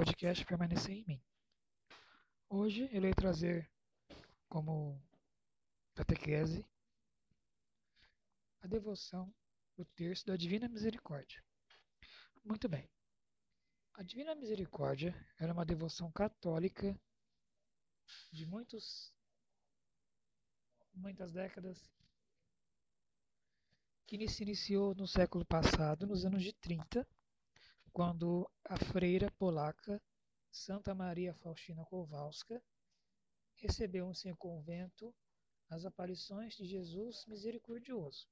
[0.00, 1.22] podcast Permanecer em Mim.
[2.48, 3.70] Hoje eu irei trazer
[4.48, 4.98] como
[5.94, 6.64] catequese
[8.62, 9.30] a devoção
[9.76, 11.44] do terço da Divina Misericórdia.
[12.42, 12.90] Muito bem.
[13.92, 16.98] A Divina Misericórdia era uma devoção católica
[18.32, 19.12] de muitos,
[20.94, 21.92] muitas décadas
[24.06, 27.06] que se iniciou no século passado, nos anos de 30,
[27.92, 30.00] quando a freira polaca
[30.50, 32.62] Santa Maria Faustina Kowalska
[33.56, 35.14] recebeu em seu convento
[35.68, 38.28] as aparições de Jesus misericordioso.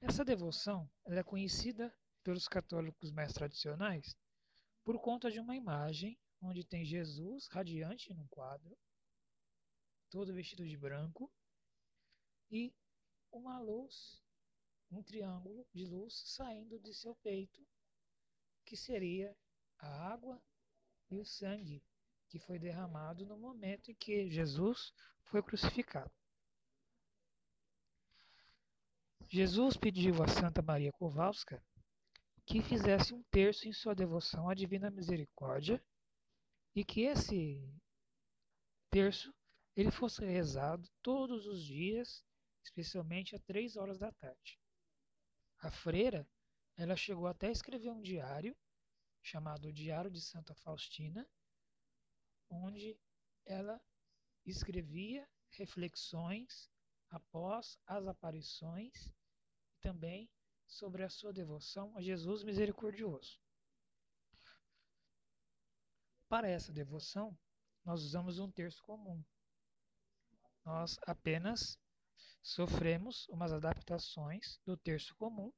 [0.00, 4.16] Essa devoção é conhecida pelos católicos mais tradicionais
[4.84, 8.76] por conta de uma imagem onde tem Jesus radiante num quadro,
[10.10, 11.32] todo vestido de branco,
[12.50, 12.74] e
[13.30, 14.20] uma luz,
[14.90, 17.64] um triângulo de luz saindo de seu peito,
[18.72, 19.36] que seria
[19.80, 20.42] a água
[21.10, 21.84] e o sangue
[22.30, 26.10] que foi derramado no momento em que Jesus foi crucificado.
[29.28, 31.62] Jesus pediu a Santa Maria Kowalska
[32.46, 35.84] que fizesse um terço em sua devoção à Divina Misericórdia
[36.74, 37.62] e que esse
[38.90, 39.34] terço
[39.76, 42.24] ele fosse rezado todos os dias,
[42.64, 44.58] especialmente às três horas da tarde.
[45.58, 46.26] A freira
[46.76, 48.56] ela chegou até a escrever um diário
[49.22, 51.28] chamado Diário de Santa Faustina,
[52.50, 52.98] onde
[53.46, 53.80] ela
[54.44, 56.68] escrevia reflexões
[57.08, 59.06] após as aparições
[59.70, 60.28] e também
[60.66, 63.40] sobre a sua devoção a Jesus misericordioso.
[66.28, 67.38] Para essa devoção,
[67.84, 69.22] nós usamos um terço comum.
[70.64, 71.78] Nós apenas
[72.42, 75.52] sofremos umas adaptações do terço comum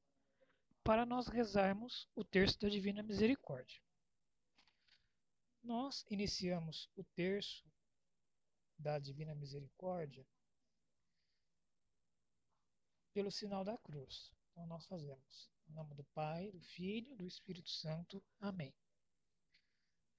[0.85, 3.81] para nós rezarmos o terço da Divina Misericórdia.
[5.63, 7.67] Nós iniciamos o terço
[8.77, 10.23] da Divina Misericórdia
[13.11, 14.31] pelo sinal da cruz.
[14.51, 18.23] Então nós fazemos em nome do Pai, do Filho, do Espírito Santo.
[18.39, 18.71] Amém.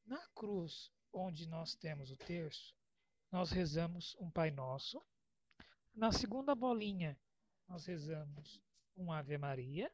[0.04, 2.74] Na cruz onde nós temos o terço,
[3.30, 5.00] nós rezamos um Pai Nosso.
[5.94, 7.16] Na segunda bolinha,
[7.68, 8.60] nós rezamos
[8.96, 9.92] um Ave Maria.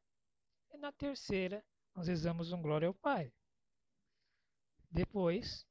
[0.73, 3.33] E na terceira, nós rezamos um Glória ao Pai.
[4.91, 5.67] Depois,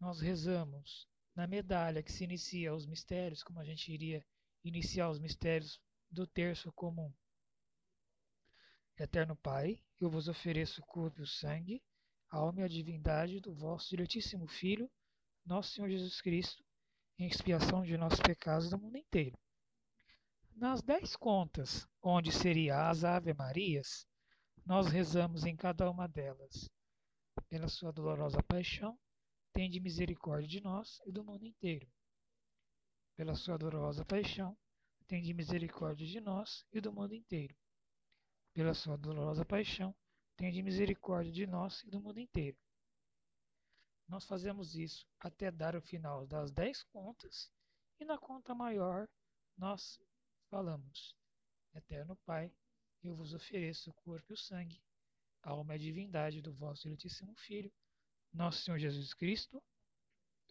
[0.00, 4.24] nós rezamos na medalha que se inicia os mistérios, como a gente iria
[4.64, 7.12] iniciar os mistérios do terço comum.
[8.98, 11.82] Eterno Pai, eu vos ofereço o corpo e o sangue,
[12.30, 14.90] a alma e a divindade do vosso diletíssimo Filho,
[15.44, 16.64] nosso Senhor Jesus Cristo,
[17.18, 19.38] em expiação de nossos pecados do mundo inteiro.
[20.54, 24.06] Nas dez contas, onde seria as Ave Marias,
[24.64, 26.70] nós rezamos em cada uma delas.
[27.48, 28.98] Pela sua dolorosa paixão,
[29.52, 31.90] tende misericórdia de nós e do mundo inteiro.
[33.16, 34.56] Pela sua dolorosa paixão,
[35.06, 37.56] tende misericórdia de nós e do mundo inteiro.
[38.54, 39.94] Pela sua dolorosa paixão,
[40.36, 42.56] tende misericórdia de nós e do mundo inteiro.
[44.08, 47.50] Nós fazemos isso até dar o final das dez contas,
[47.98, 49.08] e na conta maior
[49.56, 49.98] nós
[50.48, 51.16] falamos:
[51.74, 52.52] Eterno Pai,
[53.02, 54.80] eu vos ofereço o corpo e o sangue,
[55.42, 57.72] a alma e a divindade do vosso diletíssimo Filho,
[58.32, 59.62] nosso Senhor Jesus Cristo,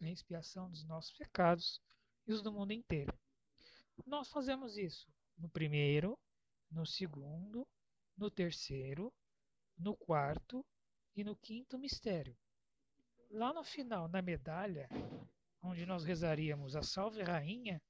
[0.02, 1.82] em expiação dos nossos pecados
[2.28, 3.14] e os do mundo inteiro.
[4.06, 5.08] Nós fazemos isso
[5.38, 6.18] no primeiro,
[6.70, 7.68] no segundo,
[8.18, 9.14] no terceiro,
[9.78, 10.66] no quarto
[11.16, 12.38] e no quinto mistério.
[13.30, 14.90] Lá no final, na medalha,
[15.62, 17.82] onde nós rezaríamos a Salve Rainha,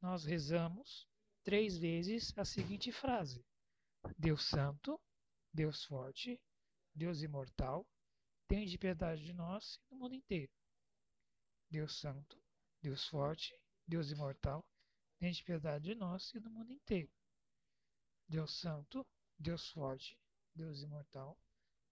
[0.00, 1.06] nós rezamos
[1.42, 3.44] três vezes a seguinte frase:
[4.16, 5.00] Deus Santo,
[5.52, 6.40] Deus Forte,
[6.94, 7.86] Deus Imortal,
[8.48, 10.52] de piedade de nós e do mundo inteiro.
[11.70, 12.42] Deus Santo,
[12.80, 13.54] Deus Forte,
[13.86, 14.64] Deus Imortal,
[15.20, 17.10] de piedade de nós e do mundo inteiro.
[18.28, 19.06] Deus Santo,
[19.38, 20.18] Deus Forte,
[20.54, 21.38] Deus Imortal,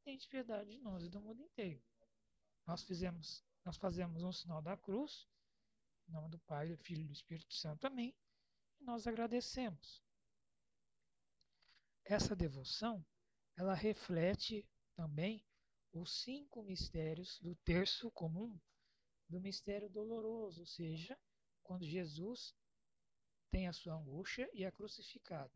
[0.04, 1.82] de piedade de nós e do mundo inteiro.
[2.66, 5.28] Nós fizemos, nós fazemos um sinal da cruz,
[6.08, 8.14] em nome do Pai, do Filho e do Espírito Santo, amém.
[8.80, 10.05] E nós agradecemos
[12.08, 13.04] essa devoção,
[13.56, 15.44] ela reflete também
[15.92, 18.58] os cinco mistérios do terço comum
[19.28, 21.18] do mistério doloroso, ou seja,
[21.62, 22.54] quando Jesus
[23.50, 25.52] tem a sua angústia e é crucificado.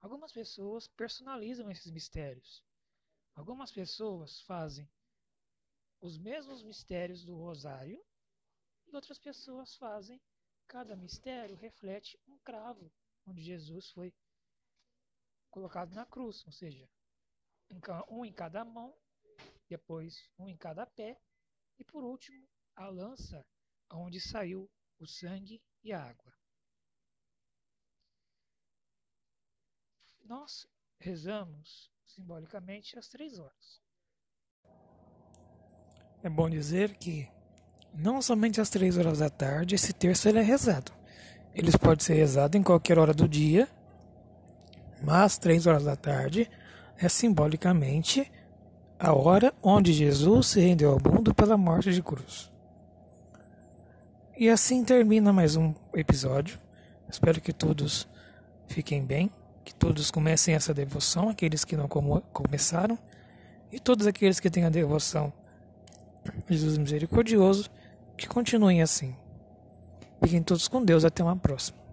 [0.00, 2.62] Algumas pessoas personalizam esses mistérios.
[3.34, 4.90] Algumas pessoas fazem
[6.00, 8.04] os mesmos mistérios do rosário
[8.86, 10.20] e outras pessoas fazem
[10.66, 12.92] cada mistério reflete um cravo
[13.26, 14.12] onde Jesus foi
[15.54, 16.90] colocado na cruz, ou seja,
[18.10, 18.92] um em cada mão,
[19.68, 21.16] depois um em cada pé,
[21.78, 23.46] e por último a lança
[23.92, 24.68] onde saiu
[24.98, 26.34] o sangue e a água.
[30.24, 30.66] Nós
[30.98, 33.80] rezamos simbolicamente às três horas.
[36.24, 37.30] É bom dizer que
[37.92, 40.92] não somente às três horas da tarde esse terço ele é rezado.
[41.54, 43.68] Ele pode ser rezado em qualquer hora do dia,
[45.04, 46.50] mas três horas da tarde
[46.98, 48.30] é simbolicamente
[48.98, 52.50] a hora onde Jesus se rendeu ao mundo pela morte de cruz.
[54.36, 56.58] E assim termina mais um episódio.
[57.08, 58.08] Espero que todos
[58.66, 59.30] fiquem bem,
[59.64, 62.98] que todos comecem essa devoção, aqueles que não começaram,
[63.70, 65.32] e todos aqueles que têm a devoção
[66.48, 67.70] Jesus misericordioso,
[68.16, 69.14] que continuem assim.
[70.22, 71.83] Fiquem todos com Deus, até uma próxima.